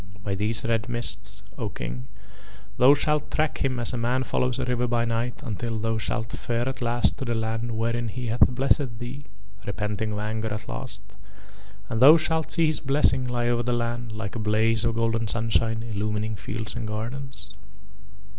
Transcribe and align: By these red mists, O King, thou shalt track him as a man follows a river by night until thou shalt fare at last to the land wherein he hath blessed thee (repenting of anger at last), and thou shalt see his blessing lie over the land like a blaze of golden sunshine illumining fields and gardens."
By 0.23 0.33
these 0.33 0.65
red 0.65 0.89
mists, 0.89 1.43
O 1.59 1.69
King, 1.69 2.07
thou 2.79 2.95
shalt 2.95 3.29
track 3.29 3.59
him 3.63 3.79
as 3.79 3.93
a 3.93 3.97
man 3.97 4.23
follows 4.23 4.57
a 4.57 4.65
river 4.65 4.87
by 4.87 5.05
night 5.05 5.43
until 5.43 5.77
thou 5.77 5.99
shalt 5.99 6.31
fare 6.31 6.67
at 6.67 6.81
last 6.81 7.19
to 7.19 7.25
the 7.25 7.35
land 7.35 7.77
wherein 7.77 8.07
he 8.07 8.25
hath 8.25 8.49
blessed 8.49 8.97
thee 8.97 9.25
(repenting 9.67 10.13
of 10.13 10.17
anger 10.17 10.51
at 10.51 10.67
last), 10.67 11.03
and 11.87 12.01
thou 12.01 12.17
shalt 12.17 12.51
see 12.51 12.65
his 12.65 12.79
blessing 12.79 13.27
lie 13.27 13.47
over 13.47 13.61
the 13.61 13.73
land 13.73 14.11
like 14.11 14.35
a 14.35 14.39
blaze 14.39 14.83
of 14.83 14.95
golden 14.95 15.27
sunshine 15.27 15.83
illumining 15.83 16.35
fields 16.35 16.75
and 16.75 16.87
gardens." 16.87 17.53